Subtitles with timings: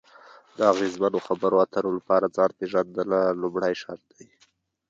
[0.57, 4.27] د اغیزمنو خبرو اترو لپاره ځان پېژندنه لومړی شرط دی.